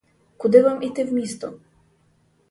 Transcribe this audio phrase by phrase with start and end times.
[0.37, 1.53] Куди вам іти в місто?